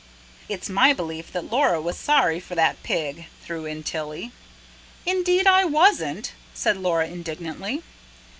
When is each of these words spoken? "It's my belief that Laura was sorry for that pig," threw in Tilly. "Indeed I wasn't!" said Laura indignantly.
"It's 0.49 0.67
my 0.67 0.93
belief 0.93 1.31
that 1.31 1.51
Laura 1.51 1.79
was 1.79 1.95
sorry 1.95 2.39
for 2.39 2.55
that 2.55 2.81
pig," 2.81 3.27
threw 3.43 3.67
in 3.67 3.83
Tilly. 3.83 4.31
"Indeed 5.05 5.45
I 5.45 5.63
wasn't!" 5.63 6.31
said 6.55 6.75
Laura 6.77 7.05
indignantly. 7.05 7.83